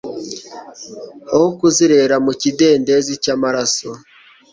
Aho 1.33 1.47
kuzerera 1.59 2.15
mu 2.25 2.33
kidendezi 2.41 3.13
cyamaraso 3.23 3.89